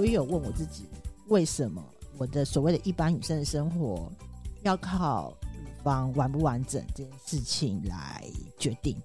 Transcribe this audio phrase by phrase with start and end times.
[0.00, 0.86] 我也有问我自己，
[1.28, 1.84] 为什么
[2.16, 4.10] 我的所谓的一般女生的生活
[4.62, 8.24] 要靠乳房完不完整这件事情来
[8.58, 8.96] 决定？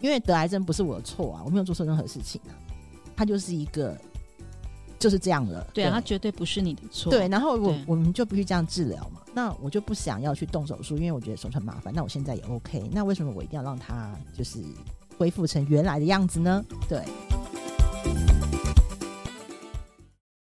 [0.00, 2.52] 因为得癌症不是我的错啊，我没有做错任何事情啊，
[3.16, 3.98] 它就是一个
[4.98, 5.66] 就是这样了。
[5.72, 7.10] 对啊，它绝对不是你的错。
[7.10, 9.22] 对，然后我我们就必须这样治疗嘛。
[9.32, 11.90] 那我就不想要去动手术，因为我觉得手术很麻烦。
[11.94, 14.62] 那我现在也 OK，那为什么我一定要让它就是
[15.16, 16.62] 恢复成原来的样子呢？
[16.86, 17.02] 对。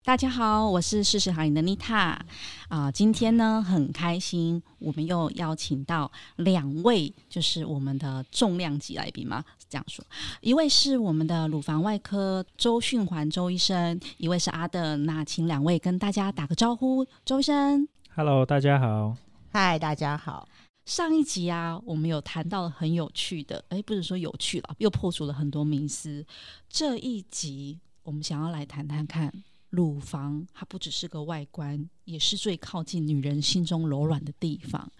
[0.08, 2.18] 大家好，我是事实行业的妮塔
[2.68, 2.90] 啊。
[2.90, 10.02] 今天呢，很开心，我们又邀请到两位，就是我们的重量级来宾嘛，是这样说。
[10.40, 15.04] 一位是我们的乳房外科周训环周医生，一位是阿邓。
[15.04, 17.86] 那请两位跟大家打个招呼，周医生。
[18.16, 19.14] Hello，大家好。
[19.52, 20.48] 嗨，大家好。
[20.86, 26.24] 上一集啊，我们有谈到很有趣的，哎，不是说有趣了，又破除了很多迷思。
[26.70, 29.30] 这一集我们想要来谈谈看。
[29.70, 34.90] 乳房它不只是个外观，也是最靠近女人心中柔软的地方。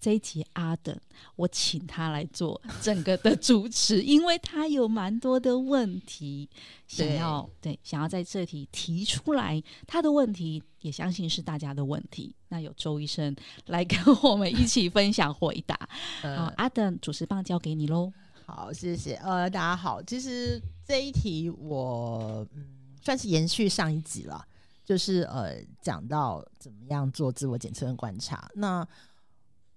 [0.00, 0.98] 这一集阿登，
[1.36, 6.48] 我请他来做整个的主持，因为他有蛮多的问题
[6.86, 9.62] 想要对，对想要在这里提出来。
[9.86, 12.34] 他的问题也相信是大家的问题。
[12.48, 13.34] 那有周医生
[13.66, 15.78] 来跟我们一起分享回答。
[16.22, 18.12] 好，阿登，主持棒交给你喽。
[18.46, 19.14] 好，谢谢。
[19.16, 22.83] 呃，大家好，其实这一题我嗯。
[23.04, 24.42] 算是延续上一集了，
[24.84, 28.50] 就是呃讲到怎么样做自我检测跟观察。
[28.54, 28.86] 那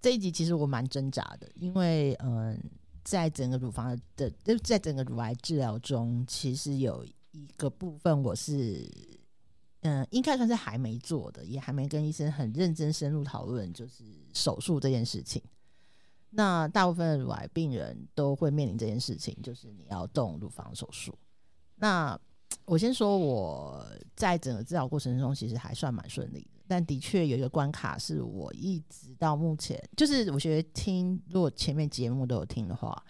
[0.02, 2.58] 这一集其实我蛮挣扎的，因为嗯、
[3.03, 4.31] 在整个乳房的，
[4.64, 8.89] 在整个乳癌治疗中，其实有一个部分我是
[9.81, 15.42] 嗯、应该算是还没做的，也还没跟医生很认真深入讨论，就是手术这件事情。
[16.30, 21.17] 那大部分的乳癌病人都会面临这件事情，就是你要动乳房手术。
[21.75, 22.20] 那
[22.67, 23.81] 我先说，我
[24.13, 33.02] 在整个治疗过程中其实还算蛮顺利的，但的确有一个关卡是我一直到目前，就是我觉得听，如果前面节目都有听的话，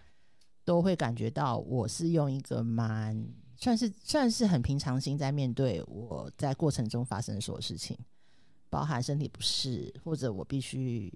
[0.63, 7.97] 都会感觉到我是用一个蛮算是算是很平常心在面对我在过程中发生的所有事情，
[8.69, 11.11] 包含身体不适，或者我必须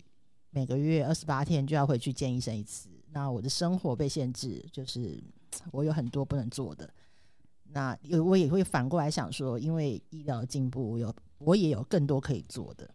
[0.50, 5.24] 每个月二十八天就要回去见医生一次，那我的生活被限制，就是
[5.72, 6.92] 我有很多不能做的。
[7.74, 12.90] 那有我也会反过来想说，因为医疗进步，有我也有更多可以做的，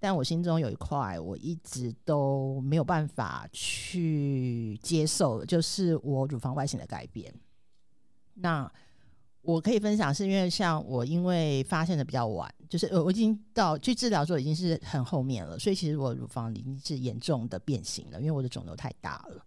[0.00, 7.32] 但我心中有一块我一直都没有办法去接受，就是我乳房外形的改变。
[8.34, 8.70] 那
[9.42, 19.44] 我可以分享，是因为像我因为发现的比较晚，就是我已经到去治疗的时候已经是很后面了，所以其实我乳房已经是严重的变形了，因为我的肿瘤太大了。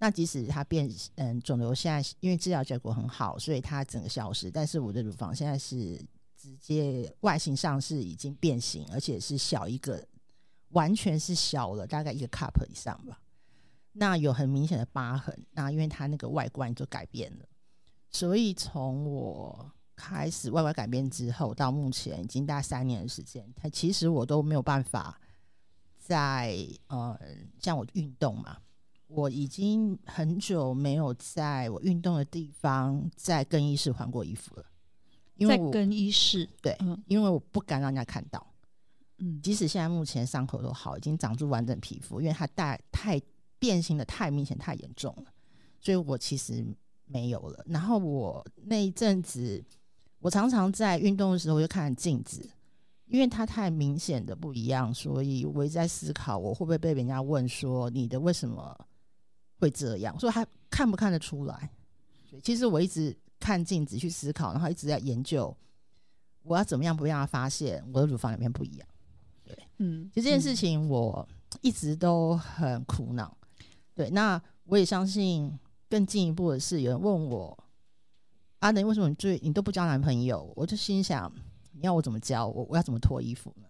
[0.00, 4.48] 那即使它变，嗯，肿瘤现在因为治疗结果很好，所以它整个消失。
[4.48, 6.00] 但是我的乳房现在是
[6.36, 10.06] 直接外形上是已经变形，而且是小一个，
[10.68, 13.20] 完全是小了，大概一个 cup 以上吧。
[13.94, 17.44] 那有很明显的疤痕，那因为它那个外观就改变了，
[18.08, 25.20] 所以从我开始外观改变之后到目前已经大概三年的时间，它其实我都没有办法
[25.98, 26.56] 在，
[26.86, 28.58] 呃、嗯，像我运动嘛。
[29.08, 34.64] 我已经很久没有在我运动的地方在更衣室换过衣服了，
[35.36, 38.46] 因为在更衣室对、嗯，因为我不敢让人家看到。
[39.18, 43.20] 嗯，即使现在目前伤口都好，已经长出完整皮肤，因为它太太
[43.58, 45.24] 变形的太明显、太严重了，
[45.80, 46.64] 所以我其实
[47.06, 47.64] 没有了。
[47.66, 49.64] 然后我那一阵子，
[50.20, 52.48] 我常常在运动的时候就看镜子。
[53.10, 58.78] 因为它太明显的不一样，所以我一直在思考，我会不会被人家问说你的为什么？
[59.58, 61.70] 会这样，所以他看不看得出来？
[62.42, 65.56] 其实我一直看镜子去思考，然后一直在研究，
[66.42, 68.88] 我要怎么样不让他发现我的乳房里面不一样？
[69.44, 71.26] 对，嗯，其实这件事情我
[71.60, 73.36] 一直都很苦恼。
[73.94, 75.58] 对，那我也相信
[75.88, 77.64] 更进一步的是，有人问我，
[78.58, 80.52] 阿登，为什么你最你都不交男朋友？
[80.54, 81.32] 我就心想，
[81.72, 82.46] 你要我怎么交？
[82.46, 83.67] 我我要怎么脱衣服呢？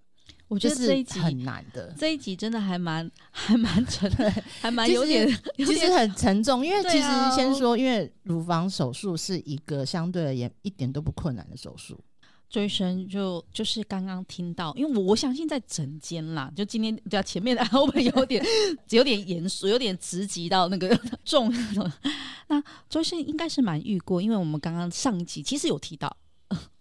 [0.48, 4.10] 我觉得这一集很难的，这一集真的还蛮还蛮沉，
[4.60, 6.64] 还蛮有点，其实很沉重。
[6.64, 12.00] 因为其实先说，因为乳房手术是一个相对而言一点都不困难的手术。
[12.48, 18.42] 周医生就就是刚刚听到，因为我我相信在整间啦，就今天比较前面的 我们有点
[18.88, 21.52] 有点严肃，有点直击到那个重。
[22.48, 26.16] 那周医生应该是蛮遇过，因为我们刚刚上一集其实有提到。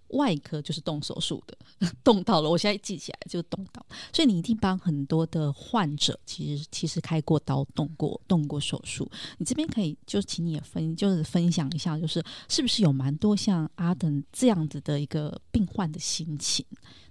[0.10, 1.58] 外科就是动手术的，
[2.04, 9.10] 动到了，我现在记起来就是动刀，所以你一定帮很多的患者，其实其实开过刀，动过动过手术。
[9.38, 16.66] 你这边可以就请你也分，就是分享一下，就是是不是有蛮多像阿等这样子的一个病患的心情？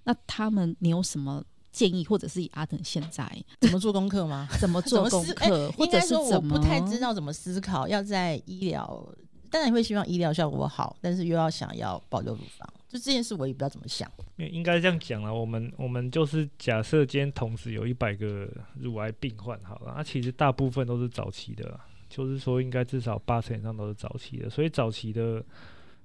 [0.04, 4.48] 那他们你有什么建议，或者是以阿等现在 怎么做功课吗？
[4.58, 5.70] 怎么做功课？
[5.72, 6.14] 或者是？
[6.14, 9.06] 我不太知道怎么思考，要在医疗，
[9.50, 12.72] 当然会希望医疗效果好，但是又要想要保留乳房。
[12.88, 14.10] 就这件事，我也不知道怎么想。
[14.36, 18.48] 应该这样讲了，我们我们就是假设今天同时有一百个
[18.78, 21.78] 乳癌病患，好了，那其实大部分都是早期的，
[22.08, 24.48] 就是说应该至少八成以上都是早期的。
[24.48, 25.44] 所以早期的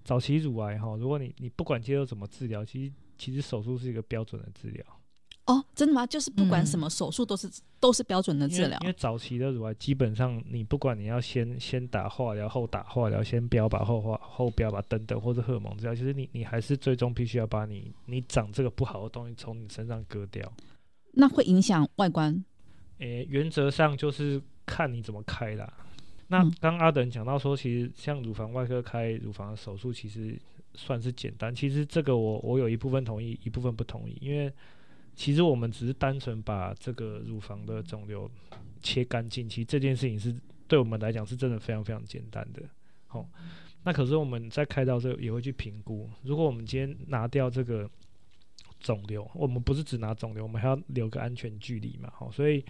[0.03, 4.83] 早期乳癌哈，如果你你不管接受什么治疗，其实其实手术是一个标准的治疗。
[5.47, 6.05] 哦，真的吗？
[6.05, 8.77] 就是不管什么手术都是、嗯、都是标准的治疗。
[8.81, 20.49] 因为早期的乳癌基本上你不管你要先先打化疗后打化疗，先标靶后化后标靶等等，或者荷尔蒙治疗，其实你你还是最终必须要把你你长这个不好的东西从你身上割掉。
[21.13, 22.45] 那会影响外观？
[22.99, 25.73] 诶、欸，原则上就是看你怎么开啦。
[26.27, 30.39] 那刚阿等讲到说，其实像乳房外科开乳房的手术，其实
[30.75, 31.53] 算是简单。
[31.53, 34.53] 其实这个我我有一部分同意，一部分不同意，因为。
[35.15, 38.29] 其实我们只是单纯把这个乳房的肿瘤
[38.81, 40.35] 切干净，其实这件事情是
[40.67, 42.63] 对我们来讲是真的非常非常简单的。
[43.05, 43.27] 好，
[43.83, 47.87] 那可是我们在开刀的时候也会去评估，如果我们今天拿掉这个
[48.79, 52.09] 肿瘤，我们不是只拿肿瘤，我们还要留个安全距离嘛。
[52.13, 52.63] 好，所以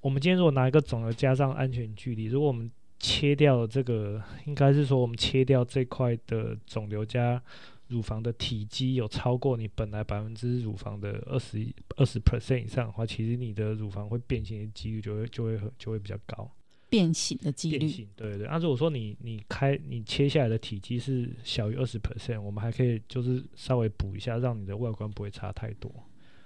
[0.00, 2.70] 我们今天如果拿一个肿瘤加上安全距离，如果我们
[3.00, 7.42] 切掉这个，应该是说我们切掉这块的肿瘤加。
[7.88, 16.50] 乳房的体积有超过你本来百分之乳房的二十二十 percent 以上的话，其实你的乳房会变形的几率就会就会就会比较高。
[16.90, 18.46] 变形的几率，变形，对对对。
[18.46, 25.92] 那、啊、如果说你你开你切下来的体积是小于二十 percent，我们还可以就是稍微补一下，让你的外观不会差太多。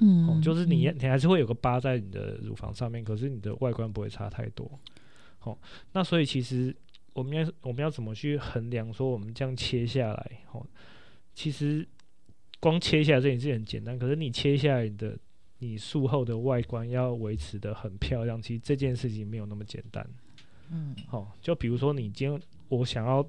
[0.00, 4.68] 嗯，哦、就是你你还是会有个疤在你的乳房上面，可是你的外观不会差太多。
[5.38, 5.58] 好、哦，
[5.92, 6.74] 那所以其实
[7.12, 10.66] 我们要我们要怎么去衡量说我们这样切下来，哦
[11.34, 11.87] 其实
[12.61, 15.19] 光切下来这件事很简单，可是你切下来的
[15.58, 20.06] 你术后的外观要维持得很漂亮，其实这件事情没有那么简单。
[20.70, 23.26] 嗯，好、哦，就比如说你今天我想要，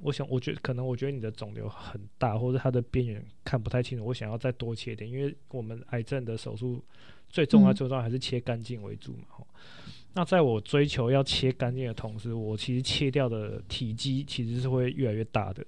[0.00, 6.82] 我想我觉得可能我觉得你的肿瘤很大，或者它的边缘看不太清楚，我想要再多切点，因为我们癌症的手术
[7.28, 9.26] 最重要最重要还是切干净为主嘛。
[9.38, 15.64] 嗯、那在我追求要切干净的同时，我其实切掉的体积其实是会越来越大的。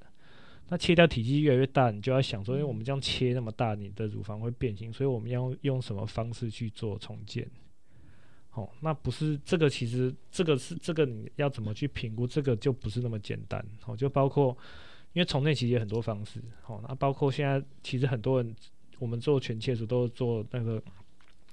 [0.70, 7.46] 那切掉体积越来越大，你就要想说，因为我们这样切那么大，你的乳房会变形，所以我们要用什么方式去做重建？
[8.52, 12.26] 哦，那不是这个，其实这个是这个你要怎么去评估？
[12.26, 13.64] 这个就不是那么简单。
[13.84, 14.56] 哦，就包括
[15.12, 16.42] 因为重建其实有很多方式。
[16.66, 18.56] 哦，那包括现在其实很多人
[18.98, 20.82] 我们做全切除都做那个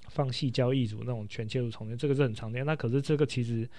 [0.08, 2.66] 放细胶义乳那种全切除重建，这个是很常见。
[2.66, 3.70] 那可是这个其实。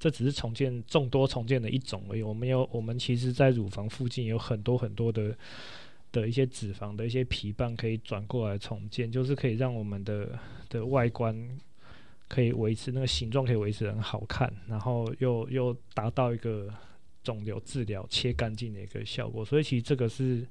[0.00, 2.22] 这只是重建众多重建的一种而已。
[2.22, 5.36] 我们有，我们其实，在乳房附近有很多很多的
[6.10, 10.38] 的一些脂肪的一些皮瓣可以转过来重建，就是可以让我们的
[10.70, 11.36] 的外观
[12.26, 16.72] 可以维持那个形状，可以维持很好看，然后又又达到一个
[17.22, 19.44] 肿瘤治疗切干净的一个效果。
[19.44, 20.46] 所以其实这个是，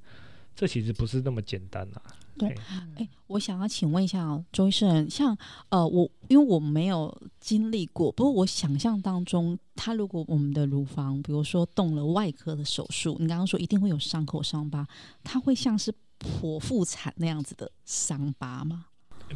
[0.56, 2.02] 这其实不是那么简单啦。
[2.40, 2.56] 对，
[2.96, 5.38] 哎，我想要请问一下哦，周医生，像
[5.70, 14.88] 呃，我因为我没有经历过，不过我想象当中，他如果我们的乳房，比如说动了外科的手术，你刚刚说一定会有伤口伤疤，
[15.24, 18.86] 它会像是剖腹产那样子的伤疤吗？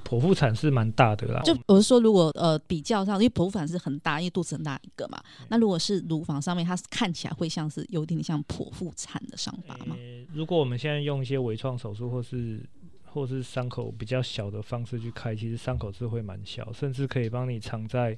[0.04, 9.96] 剖腹产是蛮大的啦，就我是说，如果呃比较上，因为剖腹产是很大，因为肚子很大一个嘛，那如果是乳房上面，它看起来会像是有点像剖腹产的伤疤吗？
[10.34, 12.68] 如果我们现在用一些微创手术或是
[13.14, 18.18] 或是伤口比较小的方式去开，其实伤口是会蛮小，甚至可以帮你藏在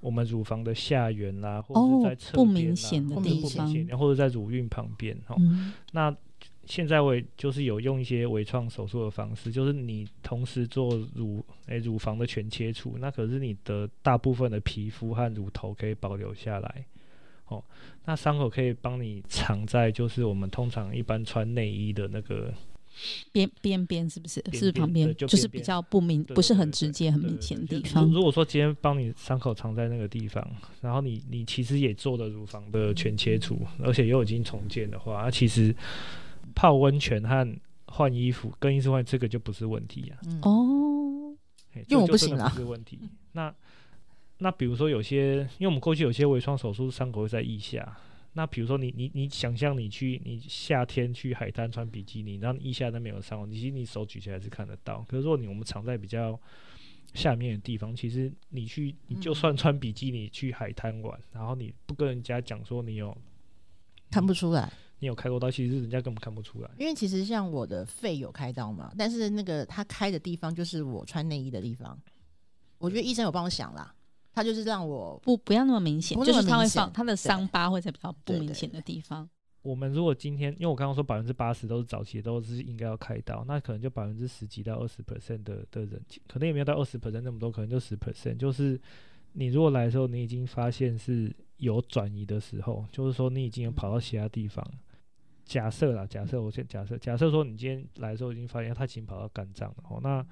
[0.00, 5.36] 我们乳房的下缘啦，或者是在侧边啦，不明显的地方，或者在乳晕旁边哦。
[5.38, 6.14] 嗯、那
[6.64, 16.84] 现在我就是有用一些微创手术的方式，就是你同时做乳诶、欸、乳房的全切除，那可是你的大部分的皮肤和乳头可以保留下来。
[17.46, 17.62] 哦，
[18.04, 22.52] 那伤口可以帮你藏在就是我们通常一般穿内衣的那个。
[23.32, 24.40] 边边边是不是？
[24.42, 28.10] 边边是旁边，就，是比较不明，不是很直接、很明显的地方。
[28.10, 30.46] 如果说今天帮你伤口藏在那个地方，
[30.80, 35.74] 然后你你其实也做了乳房的全切除，而且又已经重建的话，那其实
[36.54, 40.18] 泡温泉和换衣服、更衣室换这个就不是问题啊。
[40.42, 41.36] 哦，
[41.88, 42.48] 因为我不行了。
[42.50, 42.98] 不是问题。
[43.32, 43.54] 那
[44.38, 47.96] 那比如说有些，因为我们过去有些微创手术伤口会在腋下。
[48.34, 55.04] 那比如说你你你想象你去你夏天去海滩穿比基尼，然后腋下都没有上，你其实你手举起来是看得到。
[55.08, 56.38] 可是如果你我们藏在比较
[57.14, 63.16] 下面的地方，其实你去你就算穿比基尼去海滩玩，嗯、然后你不跟人家讲说你有
[64.10, 64.72] 看不出来。
[65.00, 66.70] 你有开过刀，其实人家根本看不出来。
[66.78, 71.96] 因为其实像我的肺有开刀嘛，但是那个他开的地方就是我穿内衣的地方。
[72.78, 73.93] 我觉得医生有帮我想啦，
[74.34, 79.28] 他就是让我不不要那么明显，就是他会放他的伤疤会在比较不明显的地方。
[79.62, 88.36] 我们如果今天，因为我刚刚说百分之八十都是早期都是应该要开刀，那可能就百分之十几到二十 percent 的的人，可能也没有到二十 percent 那么多，可能就十 percent。
[88.36, 88.78] 就是
[89.32, 94.62] 你如果来的时候，你已经发现是有转移的时候，就是说你已经有跑到其他地方。
[94.72, 94.78] 嗯
[95.46, 100.26] 假设啦，假设我先假设，假设说你今天来的时候已经发现他已经跑到肝脏了哦，那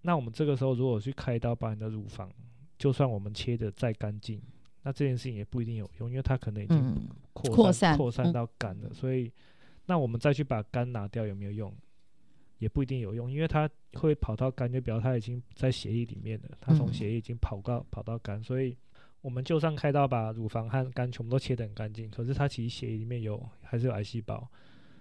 [0.00, 2.26] 那我们这个时候如果去开刀把你的乳房，
[2.80, 4.42] 就算我们切的再干净，
[4.82, 9.30] 那这件事情也不一定有用，因为它可能已经扩散扩散到肝了，所以
[9.86, 11.72] 那我们再去把肝拿掉有没有用？
[12.58, 18.76] 也不一定有用，因为它会跑到肝，就表示它已经在血液里面了，它从血液已经跑到跑到肝，所以。
[19.22, 24.48] 我们就算开刀把乳房和肝全部都切得很干净，可是它其实血液里面有还是有癌细胞，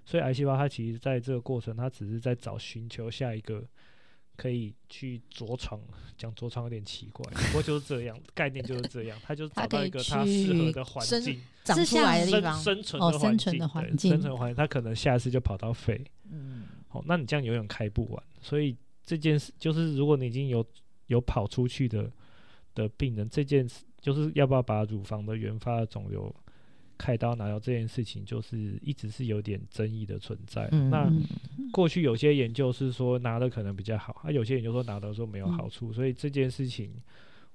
[0.03, 3.63] 所以癌细胞它其实在这个过程，它只是在找寻求下一个
[4.39, 5.79] 可以去着床，
[6.17, 20.65] 讲着床有点奇怪， 不过就是这样，概念就是这样， 他就是找到一个他适合的环境，长出来的地方，生存的环境，生存的环境，生存环境，它可能下一次就跑到肺，嗯，好，那你这样永远开不完，所以这件事就是如果你已经有
[21.07, 22.09] 有跑出去的
[22.73, 23.83] 的病人，这件事。
[24.01, 26.33] 就是要不要把乳房的原发的肿瘤
[26.99, 30.69] 开刀拿掉这件事情，就是一直是有点争议的存在。
[30.71, 31.11] 嗯、那
[31.71, 36.93] 过去有些研究是说拿的可能比较好，啊，有些研究说拿的说没有好处，嗯、所以这件事情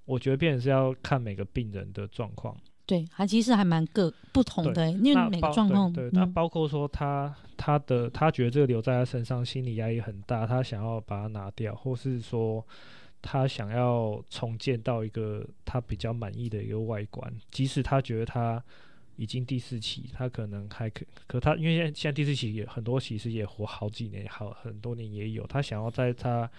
[0.05, 2.57] 我觉得变成是要看每个病人的状况。
[2.87, 5.93] 对，还其实还蛮各不同的，因为每个状况。
[5.93, 12.67] 对，那包括说他他的他觉得这个留在他身上心理压力很大，他想要把它拿掉，或是说。
[13.27, 18.63] 他想要重建到一个他比较满意的一个外观，即使他觉得他
[19.17, 25.47] 已经第四期，他可能还可，可他因为现在现在第四期也很多，其实也活好几年，好很多年也有。
[25.47, 26.51] 他想要在他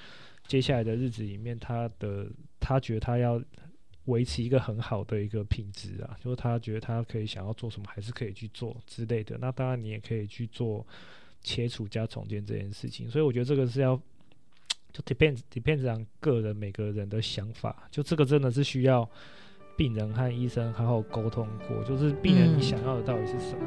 [0.47, 2.27] 接下来的日子里面，他的
[2.59, 3.41] 他觉得他要
[4.05, 9.38] 维持一个很好的一个品质啊，就是他觉得他可以想要做什么，还是可以去做之类的。
[9.38, 10.85] 那当然你也可以去做
[11.41, 14.01] 切除加重建这件事情，所以我觉得这个是要。
[14.93, 19.03] 就 depends depends on 个人每个人的想法，就这个真的是需要
[19.75, 23.65] 病人和医生好好沟通过，就是病人你想要的到底是什么？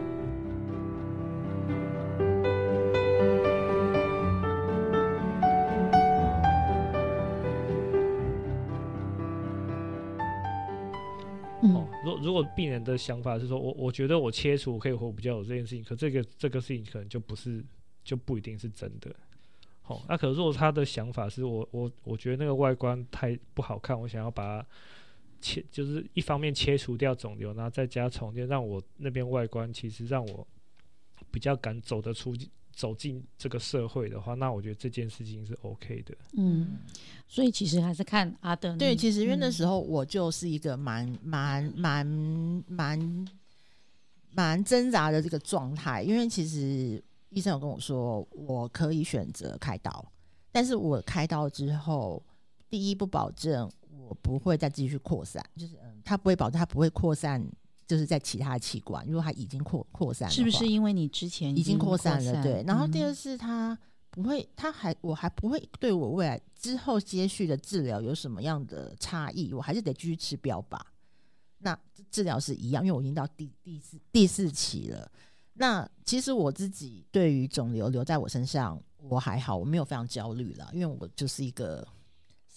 [11.60, 17.62] 嗯、哦，如如果病人的想法是说我我觉得我切除可以活比较久这件事情，可这个这个事情可能就不是
[18.02, 19.14] 就不一定是真的。
[19.88, 24.66] 哦，那、啊、可是如果他的想法是我我我觉得那个外观太不好看，我想要把它
[25.40, 30.46] 切，就是一方面切除掉肿瘤，然后再加重建，让我那边外观其实让我
[31.30, 32.34] 比较敢走得出
[32.72, 36.14] 走进这个社会的话，那我觉得这件事情是 OK 的。
[36.36, 36.78] 嗯，
[37.26, 38.76] 所以其实还是看阿德。
[38.76, 42.06] 对，其实因为那时候我就是一个蛮蛮蛮
[42.66, 43.28] 蛮
[44.30, 47.02] 蛮挣扎的这个状态，因为其实。
[47.30, 50.10] 医生有跟我说，我可以选择开刀，
[50.50, 52.24] 但是我开刀之后，
[52.70, 53.70] 第一不保证
[54.08, 57.44] 我不会再继续扩散，就是嗯，它不会保证它不会扩散，
[57.86, 62.42] 就是在其他器官，如果它已经扩扩散，是不是因为你之前已经扩散了？
[62.42, 62.64] 对。
[62.66, 63.78] 然后第二是它
[64.10, 70.80] 不会，它还我还不会对我未来之后接续的治疗有什么样的差异，我还是得继续吃标靶。
[71.58, 71.78] 那
[72.10, 75.10] 治疗是一样，因为我已经到第第四第四期了。
[75.54, 81.86] 那其实我自己对于肿瘤留在我身上，我还好，我没有非常焦虑了，因为我就是一个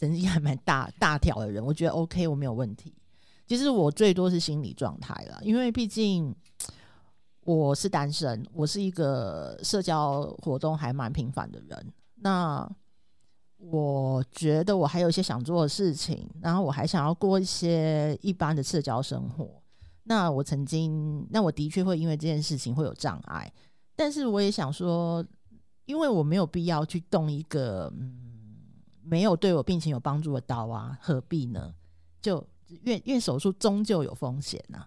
[0.01, 2.91] 神经 还蛮大大条的人，我觉得 OK，我没有问题。
[3.45, 6.35] 其实我最多是心理状态啦，因为毕竟
[7.41, 11.93] 我是单身，我是一个社交活动还蛮频繁的人。
[12.15, 12.67] 那
[13.57, 19.61] 我觉得我还有一些想做的事情，然后我还想要过一些一般的社交生活。
[20.03, 23.51] 那我曾经，那我的确会因为这件事情会有障碍，
[23.95, 25.23] 但是我也想说，
[25.85, 28.30] 因为我没有必要去动一个嗯
[29.03, 31.73] 没有对我病情有帮助的刀啊，何必呢？
[32.21, 34.85] 就因为因为手术终究有风险呐，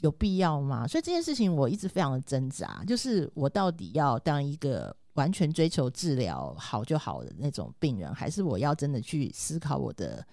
[0.00, 0.86] 有必要吗？
[0.86, 10.26] 所以这件事情我一直非常的挣扎，就是我到底要当一个完全追求治疗好就好的那种病人，还是我要真的去思考我的。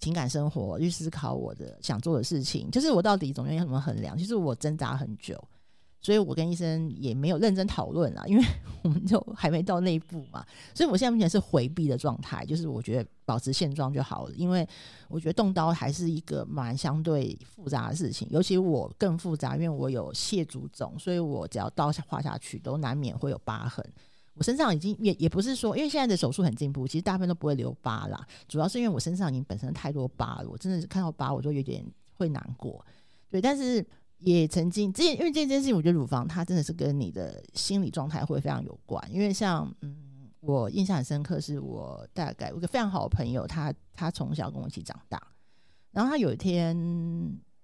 [0.00, 4.16] 情感生活，去思考我的想做的事情，就是我到底总要怎么衡量？
[4.16, 5.36] 其实我挣扎很久，
[6.00, 8.44] 所以我跟医生也没有认真讨论啊，因为
[8.82, 10.46] 我们就还没到那一步嘛。
[10.72, 14.34] 所以我现在目前是回避的状态，就是我觉得保持现状就好了。
[14.34, 14.66] 因为
[15.08, 23.84] 我觉得动刀还是一个蛮相对复杂的事情，尤其我更复杂，因为我有蟹足肿，所以我只要刀划下去都难免会有疤痕。
[24.34, 28.24] 我身上已经也也不是说，因为现在的手术很进步，其实大部分都不会留疤啦。
[28.46, 32.86] 主要是因为我身上已经本身太多疤了，我真的是看到疤我就有点会难过。
[33.28, 33.84] 对，但是。
[34.18, 39.02] 也曾经，这因为这件事情，我觉得乳房它真的是跟你的心理状态会非常有关。
[39.12, 45.22] 因为像嗯，我印象很深刻，是我大概有一个非常好的朋友，他他从小跟我一起长大，
[45.92, 46.76] 然后他有一天，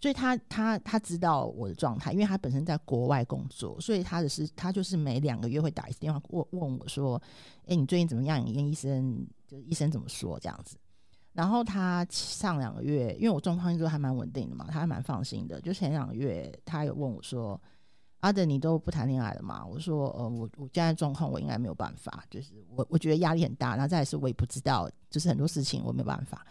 [0.00, 7.20] 所以他他他知道我的状态，因为他本身在国外工作，所以他的是他就是每两个月会打一次电话问问我说
[7.66, 8.44] ：“哎，你最近怎么样？
[8.44, 10.76] 你跟医生就是医生怎么说？”这样子。
[11.34, 15.60] 然后他上两个月，因为我状况一直都还蛮稳定的嘛，他还蛮放心的。
[15.60, 17.60] 就前两个月，他有问我说
[18.20, 26.46] ：“阿德，你都不谈恋爱了吗？”我说：“呃，我我现在状况我应该没有办法，就是我我觉得压力很大，然后再是我也不知道，就是很多事情我没有办法。”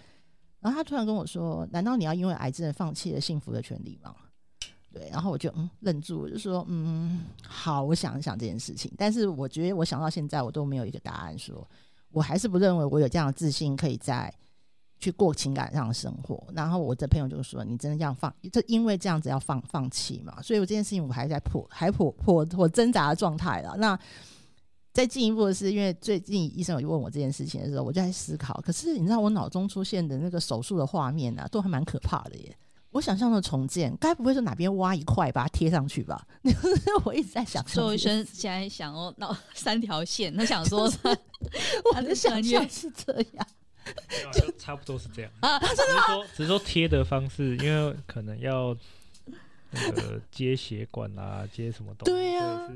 [0.60, 4.14] 然后他突然跟我说：“难道你要因为癌症放弃了幸福的权利吗？”
[4.92, 11.66] 对，然后我就嗯愣住，我就说：“嗯，好，我想一想这件事情。”但是我觉得我想到现在我都没有一个答案，说
[12.12, 14.34] 我还是不认为我有这样的自信可以在。
[15.04, 23.76] 去过情感上的生活，然后我的朋友就说：“你真的要放，就因为这样子要放放弃嘛？”所以，我这件事情我还在破，还破破破挣扎的状态了。
[23.78, 24.00] 那
[24.94, 28.62] 再进一步的是，因为最近医生有问我这件事情的时候，我就在思考。
[28.66, 32.58] 可是你知道，我脑中出现的那个手术的画面啊，都还蛮可怕的耶。
[32.92, 36.26] 我想象的重建，该不会是哪边挖一块把它贴上去吧？
[37.04, 40.90] 我一直在想，周医生现在想哦，那三条线，他想说
[41.94, 43.48] 我的想象是这样。
[44.34, 45.76] 就差不多是这样啊，只是
[46.08, 48.76] 说只是说贴的方式，因为可能要
[49.72, 52.12] 那个接血管啊，接什么东西？
[52.12, 52.72] 对呀、啊，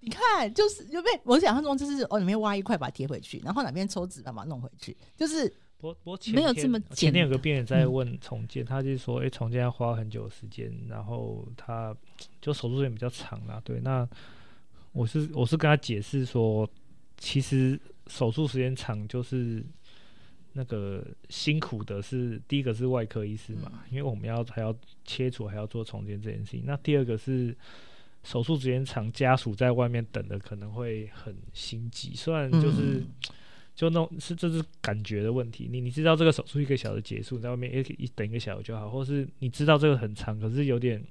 [0.00, 1.20] 你看，就是有没有？
[1.24, 11.94] 我想象中就是哦，里面挖一块把它贴回去，然后哪边抽纸把它弄回去，就是我我没有这么前天有个病人在问重建，嗯、他就说，哎、欸，重建要花很久的时间，然后他
[12.40, 13.60] 就手术时间比较长啦。
[13.62, 14.08] 对，那
[14.92, 16.68] 我是我是跟他解释说，
[17.18, 19.62] 其实手术时间长就是。
[20.52, 26.64] 那个辛苦的是第一个是外科医师嘛，因为我们要还要切除，还要做重建这件事情。
[26.66, 27.56] 那第二个是
[28.24, 32.12] 手术时间长，家属在外面等的可能会很心急。
[32.14, 33.02] 虽然就是
[33.74, 35.68] 就那种是这是感觉的问题。
[35.70, 41.02] 你你知道这个手术一个小时结束，在外面也可以等一个小时就好，或是你知道这个很长，可是有点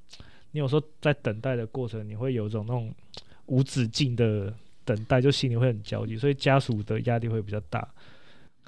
[0.52, 2.94] 你有时候在等待的过程，你会有一种那种
[3.46, 7.88] 无止境的等待，就心里会很焦急，所以家属的压力会比较大。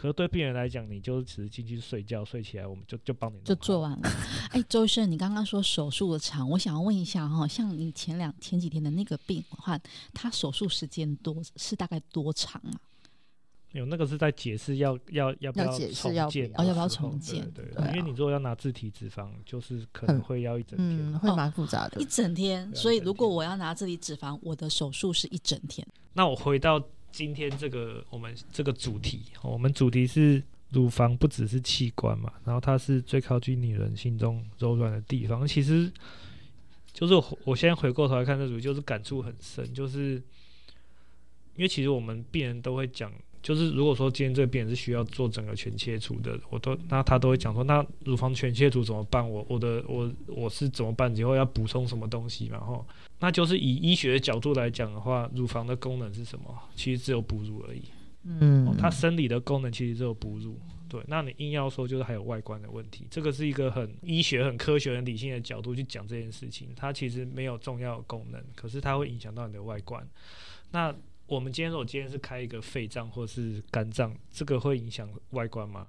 [0.02, 4.00] 可是对病人来讲，你就只是进去睡觉，睡起来我们就就帮你就做完了。
[4.50, 9.80] 哎、欸，周医生，你刚刚说手术的长，我想要问一下哈，像你前两前几天的那个病患，
[10.12, 12.74] 他手术时间多是大概多长啊？
[13.74, 17.48] 有那个是在解释要要要不要重建，要不要重建？
[17.52, 22.76] 对因为你如果要拿自体脂肪，就是可能会要一整天，嗯、会蛮复杂的，哦、一整天。
[22.76, 25.88] 所以如果我要拿自体脂肪，我的手术是一整天。
[26.14, 26.84] 那我回到。
[27.12, 35.48] 今天这个我们这个主题，我们主题是乳房不只是器官嘛，然后它是最靠近女人心中柔软的地方。
[35.48, 35.92] 其实，
[36.94, 40.14] 就是我我现在回过头来看这主题，就是感触很深，就是
[41.56, 43.12] 因为其实我们病人都会讲。
[43.44, 49.28] 就是如果说今天这个病人是需要做整个全切除的，我都那他都会讲说，那乳房全切除怎么办？
[49.28, 51.12] 我我的我我是怎么办？
[51.18, 52.60] 以后要补充什么东西嘛？
[52.60, 52.86] 吼，
[53.22, 56.54] 那就是以医学的角度来讲的话，乳房的功能是什么？
[56.76, 57.84] 其实只有哺乳而已。
[58.24, 60.60] 嗯、哦，它生理的功能其实只有哺乳。
[60.90, 66.70] 对，那你硬要说就是还有外观的问题，这个是一个很医学、很科学、很理性的角度去讲这件事情。
[66.76, 70.06] 它其实没有重要的功能，可是它会影响到你的外观。
[70.72, 70.94] 那
[71.28, 75.88] 我们今天如果今天是开一个肺脏或是肝脏，这个会影响外观吗？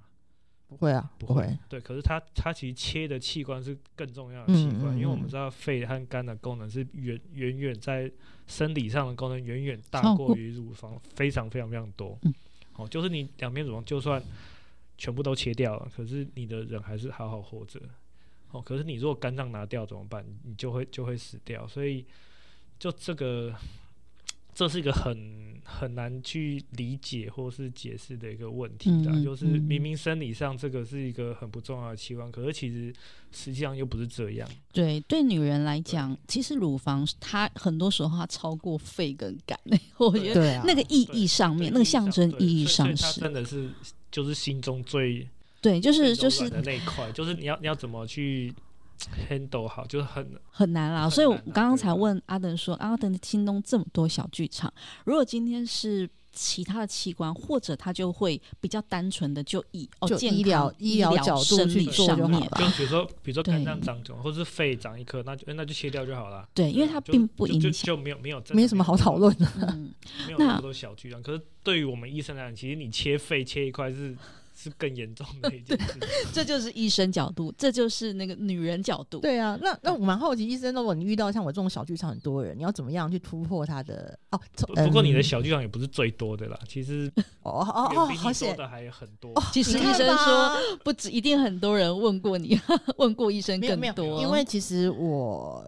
[0.73, 1.57] 不会啊，不会。
[1.69, 8.11] 对，可是它它其实切的器官是更重要的器官，嗯嗯嗯，因为我们知道肺和肝的功能是远远远在
[8.47, 12.17] 生理上的功能远远大过于乳房，非常非常非常多。
[12.23, 12.33] 嗯、
[12.75, 14.21] 哦，就是你两边乳房就算
[14.97, 17.79] 全部都切掉了，可是你的人还是好好活着。
[18.51, 20.25] 哦，可是你如果肝脏拿掉怎么办？
[20.43, 21.67] 你就会就会死掉。
[21.67, 22.05] 所以
[22.77, 23.53] 就这个。
[24.53, 32.93] 这是一个很很难去理解或是解释的一个问题的，嗯、就是明明生理上这个是一个很不重要的器官，可是其实
[33.31, 34.47] 实际上又不是这样。
[34.71, 39.57] 对，对女人来讲，其实乳房它很多时候它超过肺跟肝，
[39.97, 43.69] 我觉得那个意义上面，那个象征意义上是，真的是
[44.11, 45.27] 就是心中最
[45.61, 48.53] 对，就是就是那一块，就是你要你要怎么去。
[49.29, 50.95] Handle 好，就是很很难啦。
[50.95, 54.73] 难啊所以我刚刚才问阿登说，阿登京东这么多小剧场，
[55.05, 56.09] 如果今天是。
[56.35, 62.57] 其他的器官，或者他就会比较单纯的就以哦，健医疗医疗角度去做就好了。
[62.57, 66.49] 就比如说，比如说肝脏长肿，或者是肺长一颗，那就那就切掉就好了。
[66.55, 69.47] 对，因为它并不影响，就，就，就没有没有没什么好讨论的。
[69.61, 69.93] 嗯，
[70.25, 71.21] 没有那么多小剧场。
[71.21, 74.17] 可是对于我们医生来讲，其实你切肺切一块是。
[74.63, 75.99] 是更严重的一件事，
[76.31, 79.19] 这就是医生角度，这就是那个女人角度。
[79.19, 84.17] 对啊，那那我蛮好奇，医生，如果你遇到像我这种小剧场很多人，你要怎么样去突破他的？
[84.31, 89.33] 哦，不过你的小剧场也不是最多的啦，其实哦哦哦，好险的还有很多。
[89.51, 92.57] 其实医生说不止，一定很多人问过你，
[92.97, 94.21] 问过医生更多。
[94.21, 95.65] 因为其实我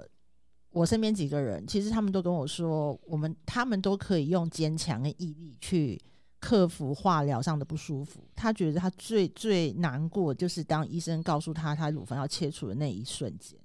[0.71, 5.99] 我身边几个人，其实他们都跟我说，我们他们都可以用坚强的毅力去。
[6.39, 13.57] 克服化疗上的不舒服，他觉得他最最难过就是当医生告诉他他乳房要切除的那一瞬间，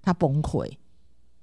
[0.00, 0.70] 他崩溃。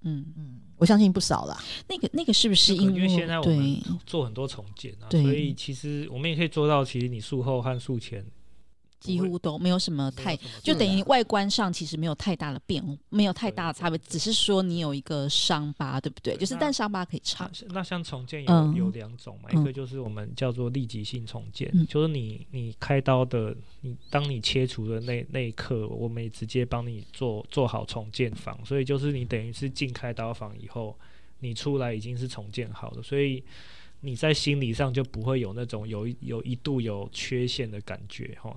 [0.01, 1.57] 嗯嗯，我相信不少啦。
[1.87, 8.25] 那个那个是不是因为，因为现在我们做很多重建啊，所以其实我们也可以做到，其实你术后和术前。
[8.99, 16.35] 几乎都没有什么太，就等于外观上其实没有太大的变，没有太大的差别，只是说你有一个伤疤，对不对？
[16.37, 17.49] 就是但伤疤可以长。
[17.69, 30.97] 那像重建有有两种嘛，一个就是我们叫做立即性重建，就是你你开刀的，你当你切除的那那一刻，我们也直接帮你做做好重建房，所以就是你等于是进开刀房以后，
[31.39, 33.43] 你出来已经是重建好的，所以
[34.01, 38.55] 你在心理上就不会有那种有有一度有缺陷的感觉哈。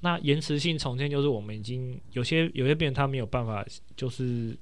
[0.00, 3.64] 那延迟性重建就是我们已经有些有些病人他没有办法，
[3.96, 4.54] 就是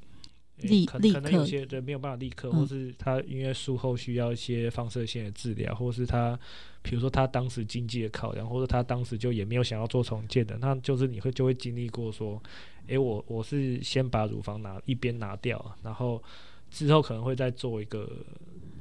[0.59, 6.39] 立可可能有些对没有办法立刻，或是他因为术后需要一些放射线的治疗，或是他
[6.81, 12.41] 比如说他当时经济的考量，或者他当时就也没有想要做重建的，那就是你会就会经历过说，
[12.87, 16.23] 诶，我我是先把乳房拿一边拿掉，然后
[16.71, 18.25] 之后可能会再做一个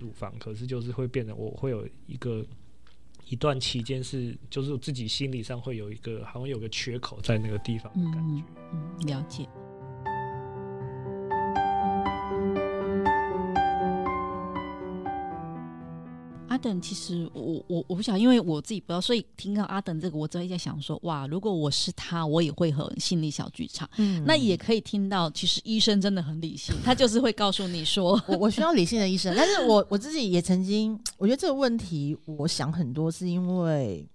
[0.01, 2.45] 乳房，可是就是会变得我会有一个。
[3.27, 8.43] 一段期间是，就是自己心理上会有一个，好像有个缺口在那个地方的感觉。
[8.73, 9.47] 嗯，了解。
[16.61, 23.89] 阿登，其实我我我不晓得，因为我自己不知道，所以听到阿登这个，我就在想说，哇，如果我是他，我也会很心理小剧场。
[23.97, 29.33] 嗯，那也可以听到，其实医生真的很理性，他就是会告诉你说， 我我需要理性的医生。
[29.35, 34.07] 但是我我自己也曾经，我觉得这个问题，我想很多，是因为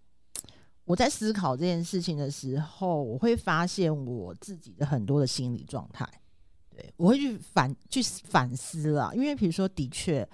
[0.85, 6.09] 我在思考这件事情的时候，我会发现我自己的很多的心理状态，
[6.71, 10.25] 对，我会去反去反思了，因为比如说，的确。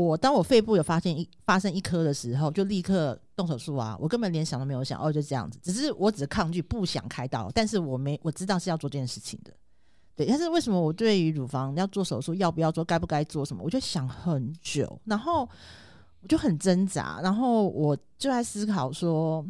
[0.00, 3.96] 我当我肺部有发现一发生一颗的时候，就立刻动手术啊！
[4.00, 5.58] 我根本连想都没有想，哦，就这样子。
[5.62, 9.52] 只是我只是抗拒，不想开刀，但是我没我知道是要做这件事情的，
[10.16, 10.26] 对。
[10.26, 15.46] 但是为什么我对于乳房要做手术，要不要做，该不该做什么，我就想很久，然后
[16.22, 19.44] 我就很挣扎，然后我就在思考说，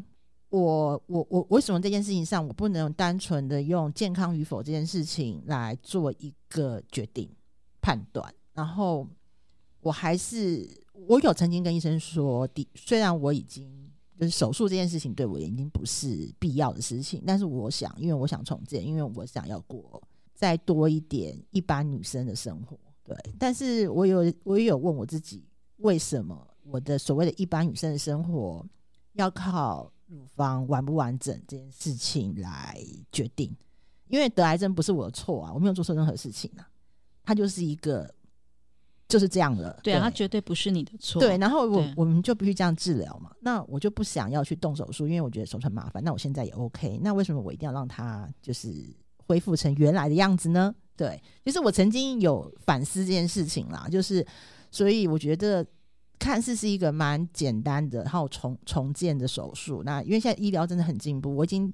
[0.49, 7.31] 我我我为什么这件事情上，我不能单纯的用健康与否这件事情来做一个决定
[7.81, 9.07] 判断，然后。
[9.81, 20.03] 我还是我有曾经跟医生说的，虽然我已经就是手术这件事情对我已经不是必要的事情，但是我想，因为我想重建，因为我想要过
[20.35, 23.17] 再多一点一般女生的生活，对。
[23.39, 25.47] 但是我有我也有问我自己，
[25.79, 28.67] 为什么我的所谓的一般女生的生活
[29.15, 32.79] 要靠乳房完不完整这件事情来
[33.11, 33.57] 决定？
[34.09, 36.69] 因为得癌症不是我的错啊，我没有做错任何事情啊，
[37.25, 38.15] 它就是一个。
[39.11, 41.21] 就是这样了，对啊，他绝对不是你的错。
[41.21, 43.31] 对，然后我我们就必须这样治疗嘛。
[43.41, 46.03] 那我就不想要去动手术，因为我觉得手术很麻烦。
[46.03, 48.73] 那我现在也 OK，那为什么我一定要让他就是
[49.27, 50.75] 恢复成原来的样子呢？
[50.97, 54.27] 对，其实我曾经有反思这件事情啦，就是
[54.71, 55.67] 所以我觉得
[56.19, 59.83] 看似是一个蛮简单的，然后重重建的手术。
[59.85, 61.71] 那因为现在医疗真的很进步，我已经。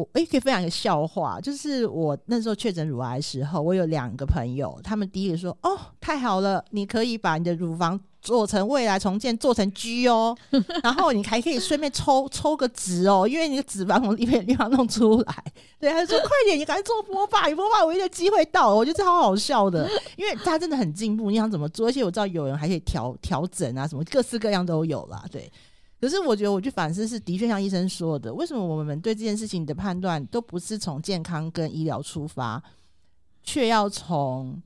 [0.00, 10.36] 我诶、可以分享一个笑话，就是我那时候确诊乳癌的时候，我有两个朋友，他们第一个说：“哦，太好了，你可以把你的乳房做成未来重建，做成 G 哦，
[10.82, 15.44] 然后你还可以顺便抽抽个脂哦，因为你的脂肪从里面地方弄出来。”
[15.78, 21.88] 对，他就说：“快点，你赶紧做波霸，你波霸，唯一的机会到了。”我觉得这好好笑的，因为他真的很进步，你想怎么做？
[21.88, 25.50] 而且我知道有人还可以调调整啊，什么各式各样都有啦，对。
[26.00, 32.62] 可是我觉得，我去反思是的确像医生说的，为什么我们对这件事情的判断都不是从健康跟医疗出发，
[33.42, 34.62] 却要从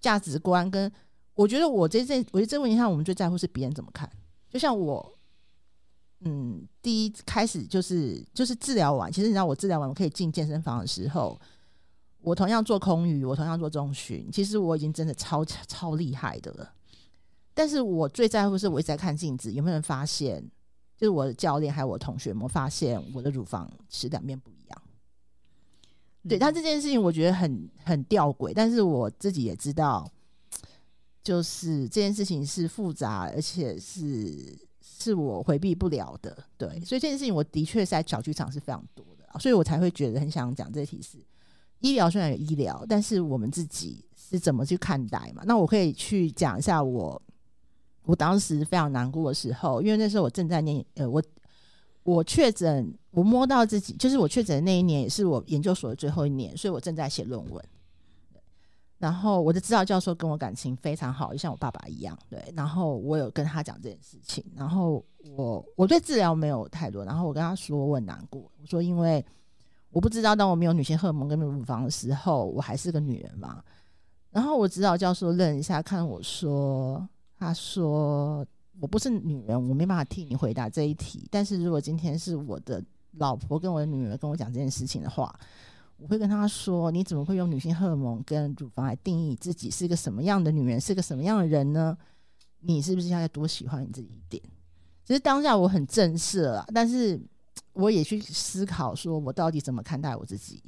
[0.00, 0.90] 价值观跟？
[1.34, 4.10] 我觉得我这这，我觉得这个问题上，我们最在乎是别人怎么看。
[4.48, 5.12] 就像我，
[6.20, 11.38] 嗯，第一开始就是就是治疗完，其实你知道我治疗完我可以进健身房的时候，
[12.22, 16.72] 我同样做空余，我同样做中旬，其实我已经真的超超厉害的了。
[17.52, 20.42] 但是我最在乎是我一直在看镜子，有没有人发现，
[20.96, 24.82] 就是我的教练还有我同学有没有发现我的乳房是两边不一样？
[26.22, 30.10] 嗯、对，他这件事情我觉得很很吊诡，但是我自己也知道，
[31.22, 36.36] 就是这件事情是复杂，而且是是我回避不了的。
[36.56, 41.18] 对，所以这件事情我的确在小剧场是非常多的，所以我才会觉得很想讲这题是。
[41.80, 45.42] 医疗虽然有医疗，但是我们自己是怎么去看待嘛？
[45.44, 47.20] 那我可以去讲一下我
[48.06, 51.22] 我当时非常难过的时候，因为那时候我正在念呃，我
[52.04, 57.62] 我确诊，我摸到自己，就是我确诊的那一年也是我研究所的最后一年，所以我正在写论文。
[58.98, 62.18] 然后我的指导教授跟我感情非常好，就像我爸爸一样。
[62.30, 65.04] 对，然后我有跟他讲这件事情，然后
[65.36, 69.24] 我我对治疗没有太多，然后我跟他说我很难过，我说因为。
[69.92, 73.62] 我不知道，当我没有女性荷尔蒙跟乳房的时候，我还是个女人嘛。
[74.30, 78.46] 然后我指导教授愣一下，看我说：“他说
[78.80, 81.26] 我不是女人，我没办法替你回答这一题。
[81.30, 85.34] 但是如果今天是我的老婆跟我的女儿跟我讲这件事情的话，
[85.96, 91.96] 我会跟她说：你怎么会用女性荷尔蒙跟乳房来定义自己是一个什么样的女人，是个什么样的人呢？
[92.60, 94.42] 你是不是应该多喜欢你自己一点？
[95.04, 97.20] 其实当下我很正视了，但是。
[97.72, 100.62] 我也去思考，说我到底怎么看待我自己？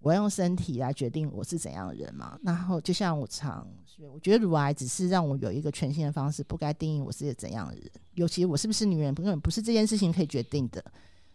[0.00, 2.38] 我要用身体来决定我是怎样的人嘛？
[2.42, 3.66] 然后就像我常，
[4.12, 7.84] 我觉得乳癌只是让我有一个全新的方式，不该定义我是一个怎样的人。
[8.14, 10.82] 尤其我是不是女人，根本不是这件事情可以决定的。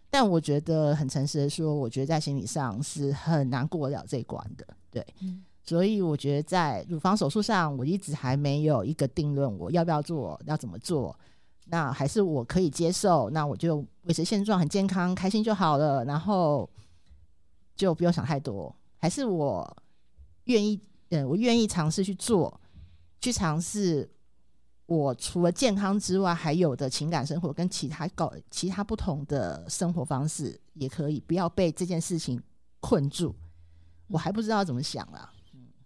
[0.09, 4.65] 但我觉得很诚实的说，我觉得在心理上是很难过得了这一关的。
[4.89, 11.15] 对，嗯、所以我觉得在乳房手术上，我一直还没有一个定论，我要不要做，要怎么做。
[11.67, 16.69] 那还是我可以接受，那我就维持现状，很健康、开心就好了，然后
[17.75, 18.75] 就不用想太多。
[18.97, 19.77] 还是我
[20.45, 22.59] 愿意，呃，我愿意尝试去做，
[23.19, 24.09] 去尝试
[24.85, 32.41] 我除了健康之外还有的情感生活，跟其他搞其他不同的生活方式也可以，不要被这件事情
[32.79, 33.35] 困住。
[34.07, 35.31] 我还不知道怎么想啦。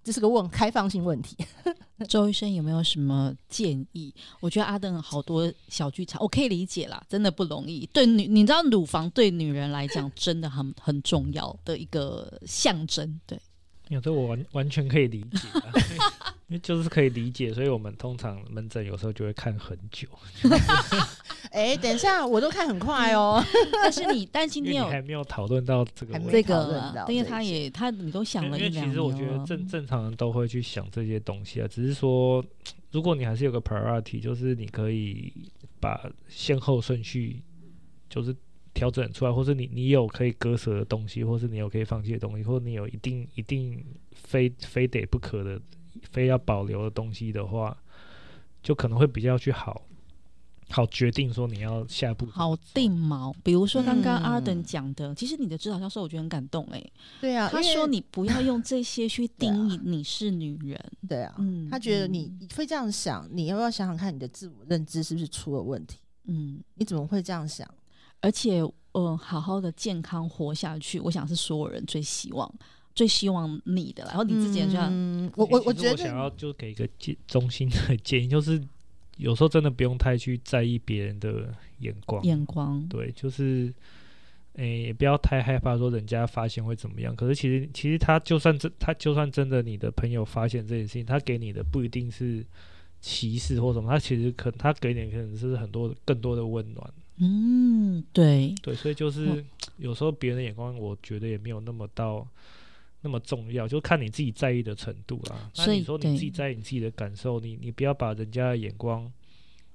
[0.03, 1.37] 这是个问开放性问题，
[2.07, 4.13] 周医生有没有什么建议？
[4.39, 7.85] 我觉得阿登好多小剧场，我可以理解啦，真的不容易。
[7.93, 13.39] 对女，你知道乳房对女人来讲真的很很重要的一个象征，对。
[13.89, 15.47] 有这我完完全可以理解，
[16.47, 20.07] 因为就是可以理解，所以我们通常门诊有时候就会看很久。
[21.51, 23.43] 哎、欸，等一下，我都看很快哦。
[23.81, 26.13] 但是你，但今天有还没有讨论到这个
[27.09, 28.89] 因为他也他你都想了一两年。
[28.89, 32.45] 其实我觉得正正常人都会去想这些东西啊，只是说，
[32.91, 35.33] 如果你还是有个 priority，就是你可以
[35.79, 37.41] 把先后顺序
[38.07, 38.35] 就是。
[38.73, 45.59] 调整出来，或是你你有可以割舍的东西，或是你有可以放弃的东西，或者你有一定一定非非得不可的，
[46.11, 47.75] 非要保留的东西的话，
[48.61, 49.81] 就可能会比较去好
[50.69, 53.33] 好决定说你要下一步好定锚。
[53.43, 65.97] 比如说刚刚阿登讲的，嗯、其实你的指导教授我觉得很感动哎、欸，对啊，他说你不要用这些去定义你是女人，对啊，嗯，他觉得你你会这样想，你要不要想想看你的自我认知是不是出了问题？
[66.27, 67.67] 嗯，你怎么会这样想？
[68.21, 68.61] 而且，
[68.93, 72.51] 嗯，好好的健康活下去，我想是所有人最希望、
[72.93, 74.03] 最希望你的。
[74.05, 78.61] 然后你自己也这样，嗯、我我我觉得，我想要就给一个建中心的建议，就是
[79.17, 82.23] 有时候真的不用太去在意别人的眼光。
[82.23, 83.73] 眼光，对，就是，
[84.53, 87.15] 诶、欸，也不要太害怕说人家发现会怎么样。
[87.15, 92.45] 可是其实，其实他就算真，他就算真的你的朋友发现这件事情，他给你的不一定是
[92.99, 96.93] 歧视或什么，他其实可他给你可能是很多更多的温暖。
[97.19, 99.43] 嗯，对对，所以就是
[99.77, 102.27] 有时候别人的眼光，我觉得也没有那么到
[103.01, 105.51] 那么重要，就看你自己在意的程度啦。
[105.57, 109.11] 那你说你自己在意你自己的感受，你你不要把人家的眼光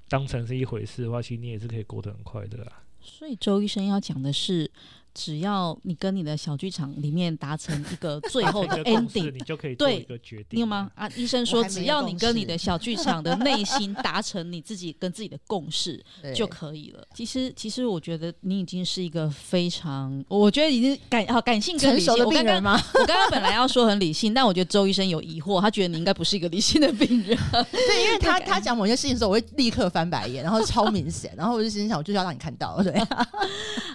[0.09, 2.83] 当成是一回事的话，其实你也是可以过得很快的啦。
[3.01, 4.71] 所以周医生要讲的是。
[5.15, 10.47] 只要你跟你的小剧场里面达成一个最后的 ending，你就可以做一个决定。
[10.51, 10.91] 你有吗？
[10.97, 17.07] 啊，医生说，只要你跟你的小剧场的内心达成你自己跟自己的共识 就可以了。
[17.15, 22.77] 其实，其实我觉得你已经是一个非常，我觉得已经感好感性跟理性的病人吗？
[22.95, 27.39] 我刚刚本来要说很理性，但我觉得周医生有疑惑，他觉得你应该不是一个理性的病人。
[27.71, 32.83] 对，因为他他讲某些事情的时候，我会立刻翻白眼，然后超明显，然后我就心想，我就是要让你看到。
[32.83, 32.93] 对，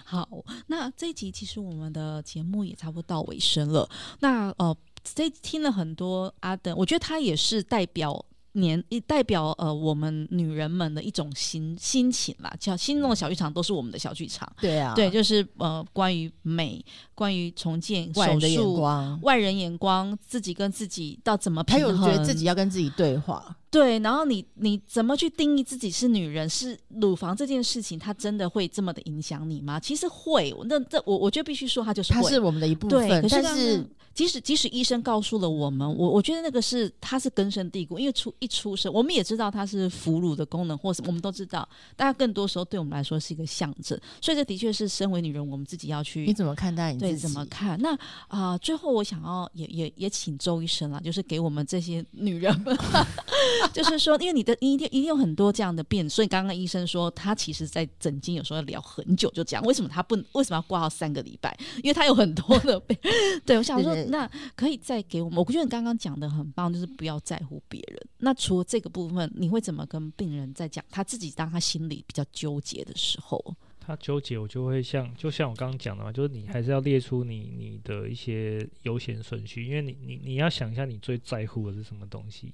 [0.05, 0.25] 好，
[0.67, 1.09] 那这。
[1.10, 3.89] 这集其实我们的节目也差不多到尾声了。
[4.19, 14.52] 那呃，这听了很多阿登，我觉得他也是代表年也代表呃我们女人们的一种心心情啦，叫心中的小剧场都是我们的小剧场。
[14.60, 16.84] 对啊，对，就是呃关于美，
[17.14, 23.56] 关于重建外人的眼手术光，外人眼光，自己跟自己到怎么还有平衡，觉得自己要跟自己对话。
[23.72, 26.50] 对，然后你你怎么去定义自己是女人？
[26.50, 29.80] 是乳房这件事情，它真的会这么的影响你吗？
[29.80, 33.88] 其实会，那这我我觉得必须说，它就是会它是我们的一部对，分，但是。
[34.13, 47.12] 即使即使医生告诉了我们，我我觉得那个是他是根深蒂固，因为出一出生，我们也知道它是哺乳的功能，或是我们都知道，但更多时候对我们来说是一个象征，所以这的确是身为女人，我们自己要去你怎么看待你自己？
[47.13, 47.80] 对，怎么看？
[47.80, 47.93] 那
[48.28, 52.78] 啊、呃，最后我想要也也也请周医生啦，就是给我们这些女人们，
[53.72, 61.58] 就是说，因为你的你一定一定有很多这样的病，所以刚刚医生说他其实在诊间有时候要聊很久，就讲为什么他不为什么要挂号三个礼拜？
[61.84, 62.98] 因为他有很多的病。
[63.45, 63.95] 对，我想说。
[64.06, 65.40] 那可以再给我们？
[65.40, 68.00] 我觉得你刚刚讲的很棒，就是不要在乎别人。
[68.20, 71.32] 那除了这个部分，你会怎么跟病人在讲他自己？
[71.32, 82.54] 当他心里比较纠结的时候，他纠结，我就会像就像我刚刚讲的嘛，就是你还是要列出你你的一些优先顺序，因为你你你要想一下你最在乎的是什么东西。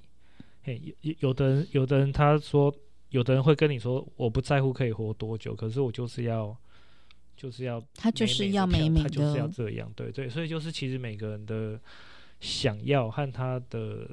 [0.63, 2.73] 嘿，有有的人有的人他说，
[3.09, 6.55] 有的人会跟你说，我不在乎可以活多久，可是我就是要。
[7.35, 11.79] 就是要他就是要美美的，他就是要这样，对对，所以就是其实每个人的
[12.39, 14.09] 想要和他的，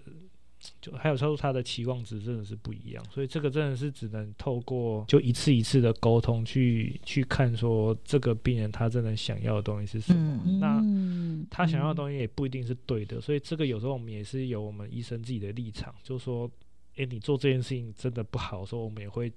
[0.81, 16.51] 就还有超出他的期望值真的是不一样，所以这个真的是只能透过就一次一次的沟通去去看说这个病人他真的想要的东西是什么，嗯、那他想要的东西也不一定是对的，所以这个有时候我们也是有我们医生自己的立场，就是说，
[16.97, 19.33] 诶，你做这件事情真的不好，说我们也会。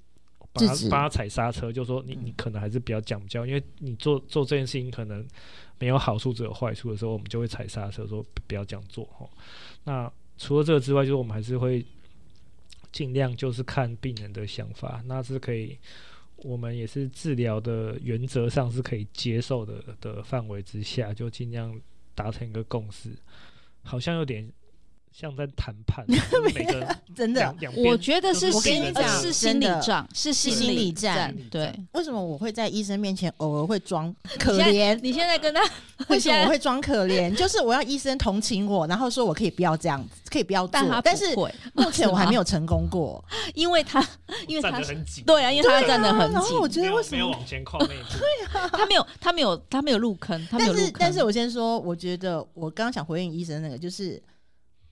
[0.56, 5.24] 帮他帮他踩刹车，就说你你可能还是比较讲究，因为你做做这件事情可能
[5.78, 9.30] 没有好处，只有坏处的时候，我们就会踩刹车，说不要这样做齁。
[9.84, 11.86] 那除了这个之外，就是我们还是会
[12.92, 15.78] 尽量就是看病人的想法，那是可以，
[16.38, 21.78] 我们也是治疗的原则上是可以接受的的范围之下，就尽量
[22.16, 23.12] 达成一个共识。
[23.84, 24.50] 好像有点。
[25.18, 26.06] 像在谈判，
[26.54, 31.34] 每个 真的，我觉得是心是心理战，是心理战。
[31.50, 35.00] 对，为什么我会在医生面前偶尔会装可怜？
[35.02, 35.62] 你现在跟他，
[36.10, 37.34] 为什么我会装可怜？
[37.34, 41.02] 就是我要医生同情我，然后说我可以不要这样子，可以不要做。
[41.02, 41.34] 但是
[41.74, 43.24] 目前我还没有成功过，
[43.54, 44.06] 因为他，
[44.50, 46.60] 因为他很紧，对啊，因为他站得很紧。
[46.60, 48.20] 我觉得为什么没有往前靠那一步？
[48.20, 50.94] 对啊，他没有，他没有，他没有入坑，他没有入坑。
[51.00, 54.22] 但是我先说，我觉得我刚刚想回应医生那个，就是。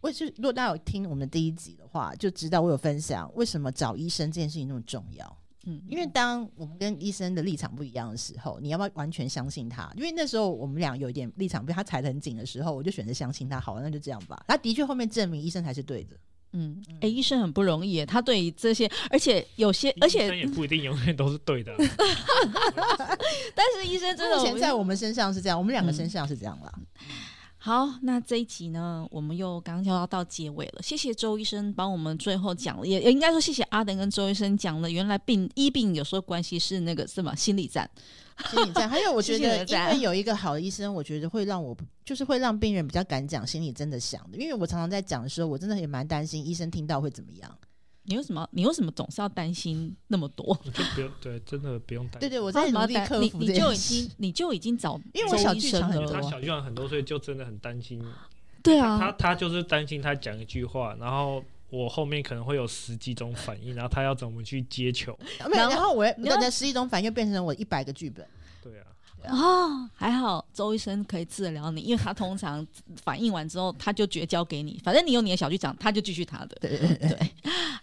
[0.03, 5.37] 为是，如果大家有听我们第一集的话，就知道我有分享为什么找医生这件事情那么重要。
[5.65, 9.89] 嗯，因为当我们跟医生的立场不一样的时候，你要不要完全相信他？
[9.95, 13.61] 因为那时候我们俩有一点立场被他踩得很紧的时候，我就选择相信他。
[13.61, 14.43] 好，那就这样吧。
[14.45, 16.17] 他的确后面证明医生才是对的。
[16.51, 21.73] 嗯，哎、欸，医生很不容易，他对于这些，而且有些，而且也不一定永远都是对的。
[23.55, 26.69] 但是医生真的，目前在我们身上是这样，我们两个身上是这样啦。
[26.75, 26.83] 嗯
[27.65, 30.81] 好，那这一集呢，我们又刚刚要到结尾了。
[30.81, 37.89] 谢谢周医生帮我们最后讲了，也也应该说谢谢阿登跟周医生讲了，原来病医病有时候关系是那个什么心理战，
[38.51, 38.83] 心理战。
[38.91, 41.73] 还有我觉得，因为有一个好的医生，我觉得会让我
[42.03, 44.37] 就是会让病人比较敢讲心里真的想的。
[44.37, 47.57] 因为我常常在讲的时候，我真的也蛮担心医生听到会怎么样。
[48.05, 48.47] 你为什么？
[48.51, 50.45] 你为什么总是要担心那么多？
[50.73, 52.19] 就不用对，真的不用担心。
[52.21, 58.03] 对对，我在努力克服你，你就已经，你就已经找，因为我小剧场很多，他小剧场很多，所以就真的很担心。
[58.61, 65.17] 对啊，他他就是担心他讲一句话，然后我后面可能会有十几种反应，然后他要怎么去接球？
[65.51, 68.25] 然后我你的十几种反应变成我一百个剧本。
[69.29, 72.65] 哦，还好周医生可以治得了你，因为他通常
[73.03, 74.79] 反应完之后，他就绝交给你。
[74.83, 76.57] 反正你有你的小剧场，他就继续他的。
[76.59, 77.31] 对对对。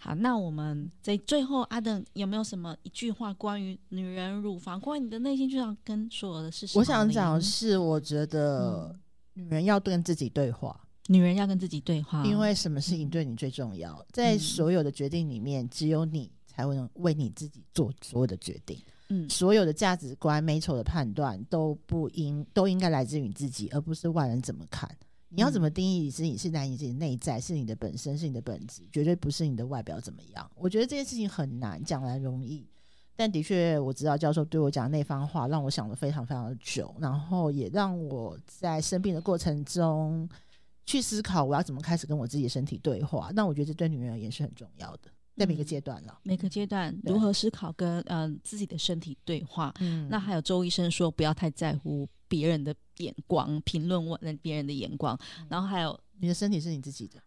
[0.01, 6.79] 好，那我们在最后，阿登有没有什么一句话关于女人乳房，关于你的内心剧场跟所有的事情？
[6.79, 8.99] 我想讲的是，我觉得
[9.35, 14.05] 女人要跟自己对话，女人要跟自己对话，因为什么事情对你最重要？
[14.11, 18.83] 在所有的决定里面，只有你才会能为你自己做所有的决定。
[19.11, 24.89] 嗯，所有的价值观、美丑的判断都不应都应该来自于你自己，而不是外人怎么看。
[25.33, 26.37] 你要怎么定义你自己？
[26.37, 30.51] 是在你自己内在，是你的本身，是你的本质，绝对不是你的外表怎么样。
[30.57, 32.69] 我觉得这件事情很难讲来容易，
[33.15, 40.29] 但的确我知道教授对我讲的那番话，让我想了非常非常的久，然后也让我在生病的过程中
[40.85, 43.31] 去思考我要怎么开始跟我自己的身体对话。
[43.33, 45.03] 那我觉得这对女人而言是很重要的。
[45.37, 49.73] 在每个阶段了，每个阶段如何思考跟嗯、呃、自己的身体对话。
[49.81, 55.19] 嗯，那还有周医生说不要太在乎别人的眼光，评论问别人的眼光。
[55.49, 57.19] 然后还有你的身体是你自己的，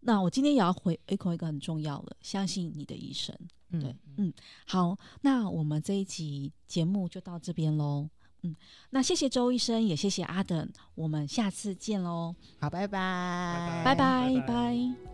[0.00, 3.34] 那我今天也要回 echo 一个很重要的，相信你的医生。
[3.70, 4.32] 嗯对，嗯，
[4.66, 8.08] 好，那我们这一集节目就到这边喽。
[8.42, 8.54] 嗯，
[8.90, 12.34] 那谢谢周医生，也谢谢阿等，我们下次见喽。
[12.60, 15.13] 好，拜拜，拜拜拜拜拜拜。